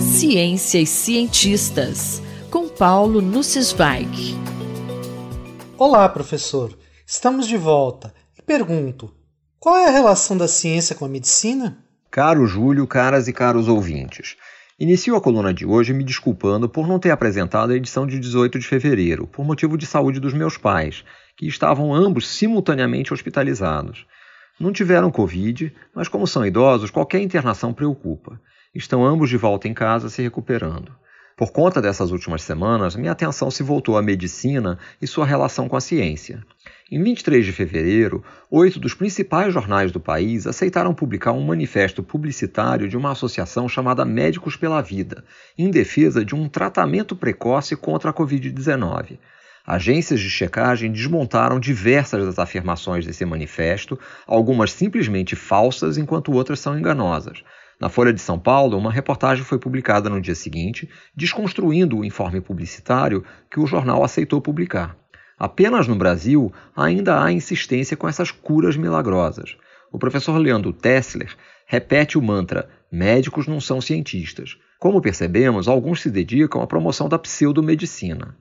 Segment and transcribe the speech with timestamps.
[0.00, 4.36] Ciência e cientistas, com Paulo Nussweig.
[5.78, 6.76] Olá, professor.
[7.06, 9.10] Estamos de volta e pergunto:
[9.58, 11.78] qual é a relação da ciência com a medicina?
[12.10, 14.36] Caro Júlio, caras e caros ouvintes.
[14.78, 18.58] Inicio a coluna de hoje me desculpando por não ter apresentado a edição de 18
[18.58, 21.02] de fevereiro, por motivo de saúde dos meus pais,
[21.34, 24.06] que estavam ambos simultaneamente hospitalizados.
[24.60, 28.38] Não tiveram Covid, mas como são idosos, qualquer internação preocupa.
[28.74, 30.92] Estão ambos de volta em casa se recuperando.
[31.36, 35.76] Por conta dessas últimas semanas, minha atenção se voltou à medicina e sua relação com
[35.76, 36.42] a ciência.
[36.90, 42.88] Em 23 de fevereiro, oito dos principais jornais do país aceitaram publicar um manifesto publicitário
[42.88, 45.22] de uma associação chamada Médicos pela Vida,
[45.58, 49.18] em defesa de um tratamento precoce contra a Covid-19.
[49.66, 56.78] Agências de checagem desmontaram diversas das afirmações desse manifesto, algumas simplesmente falsas, enquanto outras são
[56.78, 57.44] enganosas.
[57.82, 62.40] Na Folha de São Paulo, uma reportagem foi publicada no dia seguinte, desconstruindo o informe
[62.40, 64.96] publicitário que o jornal aceitou publicar.
[65.36, 69.56] Apenas no Brasil ainda há insistência com essas curas milagrosas.
[69.90, 71.34] O professor Leandro Tessler
[71.66, 74.56] repete o mantra: médicos não são cientistas.
[74.78, 78.36] Como percebemos, alguns se dedicam à promoção da pseudomedicina.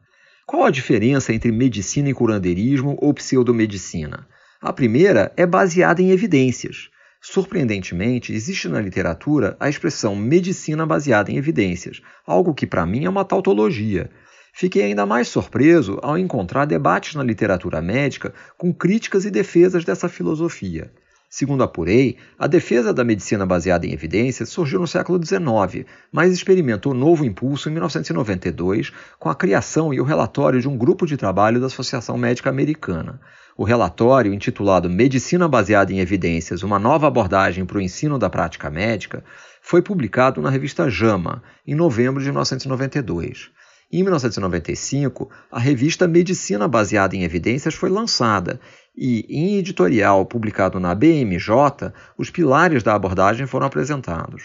[0.46, 4.28] Qual a diferença entre medicina e curanderismo ou pseudomedicina?
[4.62, 6.92] A primeira é baseada em evidências.
[7.24, 13.10] Surpreendentemente, existe na literatura a expressão medicina baseada em evidências, algo que para mim é
[13.10, 14.10] uma tautologia.
[14.52, 20.10] Fiquei ainda mais surpreso ao encontrar debates na literatura médica com críticas e defesas dessa
[20.10, 20.92] filosofia.
[21.34, 26.94] Segundo apurei, a defesa da medicina baseada em evidências surgiu no século XIX, mas experimentou
[26.94, 31.62] novo impulso em 1992 com a criação e o relatório de um grupo de trabalho
[31.62, 33.18] da Associação Médica Americana.
[33.56, 38.70] O relatório, intitulado Medicina Baseada em Evidências Uma Nova Abordagem para o Ensino da Prática
[38.70, 39.24] Médica,
[39.62, 43.52] foi publicado na revista JAMA, em novembro de 1992.
[43.94, 48.58] Em 1995, a revista Medicina Baseada em Evidências foi lançada
[48.96, 54.44] e, em editorial publicado na BMJ, os pilares da abordagem foram apresentados.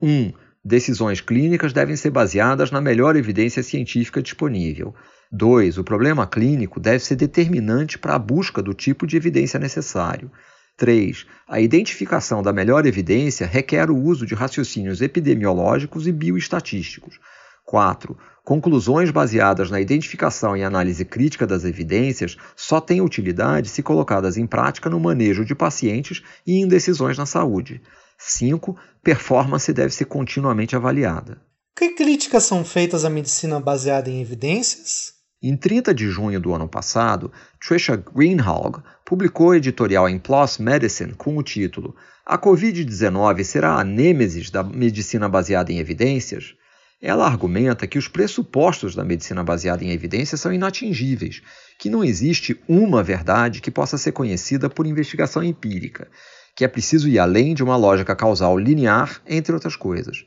[0.00, 0.08] 1.
[0.08, 0.32] Um,
[0.64, 4.94] decisões clínicas devem ser baseadas na melhor evidência científica disponível.
[5.30, 5.78] 2.
[5.78, 10.30] O problema clínico deve ser determinante para a busca do tipo de evidência necessário.
[10.76, 11.26] 3.
[11.48, 17.18] A identificação da melhor evidência requer o uso de raciocínios epidemiológicos e bioestatísticos.
[17.68, 18.16] 4.
[18.42, 24.46] Conclusões baseadas na identificação e análise crítica das evidências só têm utilidade se colocadas em
[24.46, 27.82] prática no manejo de pacientes e em decisões na saúde.
[28.16, 28.74] 5.
[29.02, 31.42] Performance deve ser continuamente avaliada.
[31.76, 35.12] Que críticas são feitas à medicina baseada em evidências?
[35.42, 37.30] Em 30 de junho do ano passado,
[37.60, 44.50] Trisha Greenhalgh publicou editorial em PLOS Medicine com o título A Covid-19 será a nêmesis
[44.50, 46.56] da medicina baseada em evidências?
[47.00, 51.40] Ela argumenta que os pressupostos da medicina baseada em evidências são inatingíveis,
[51.78, 56.08] que não existe uma verdade que possa ser conhecida por investigação empírica,
[56.56, 60.24] que é preciso ir além de uma lógica causal linear, entre outras coisas.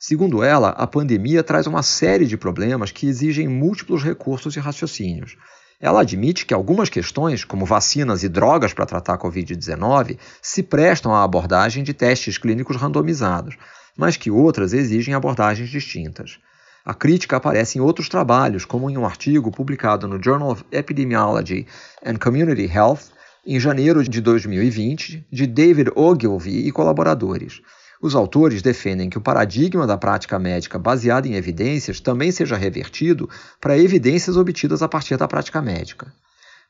[0.00, 5.36] Segundo ela, a pandemia traz uma série de problemas que exigem múltiplos recursos e raciocínios.
[5.78, 11.14] Ela admite que algumas questões, como vacinas e drogas para tratar a Covid-19, se prestam
[11.14, 13.56] à abordagem de testes clínicos randomizados
[13.96, 16.38] mas que outras exigem abordagens distintas.
[16.84, 21.66] A crítica aparece em outros trabalhos, como em um artigo publicado no Journal of Epidemiology
[22.04, 23.14] and Community Health
[23.46, 27.60] em janeiro de 2020, de David Ogilvy e colaboradores.
[28.02, 33.30] Os autores defendem que o paradigma da prática médica baseada em evidências também seja revertido
[33.60, 36.12] para evidências obtidas a partir da prática médica.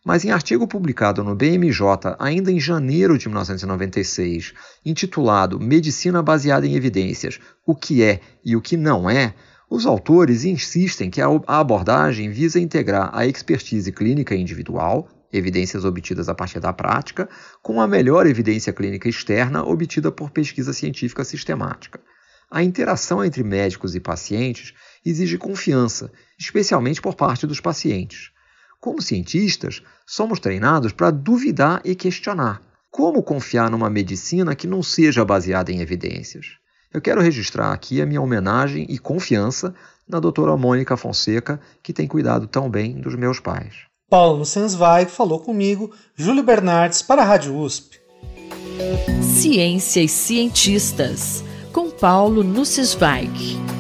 [0.05, 4.53] Mas em artigo publicado no BMJ ainda em janeiro de 1996,
[4.85, 9.35] intitulado Medicina baseada em evidências: o que é e o que não é,
[9.71, 16.35] os autores insistem que a abordagem visa integrar a expertise clínica individual, evidências obtidas a
[16.35, 17.27] partir da prática,
[17.63, 21.99] com a melhor evidência clínica externa obtida por pesquisa científica sistemática.
[22.51, 24.75] A interação entre médicos e pacientes
[25.05, 28.34] exige confiança, especialmente por parte dos pacientes.
[28.85, 32.61] Como cientistas, somos treinados para duvidar e questionar.
[32.91, 36.59] Como confiar numa medicina que não seja baseada em evidências?
[36.93, 39.75] Eu quero registrar aqui a minha homenagem e confiança
[40.07, 43.75] na doutora Mônica Fonseca, que tem cuidado tão bem dos meus pais.
[44.11, 47.99] Paulo Sensweig falou comigo, Júlio Bernardes, para a Rádio USP.
[49.23, 51.43] Ciência e cientistas,
[51.73, 53.74] com Paulo Nussweig.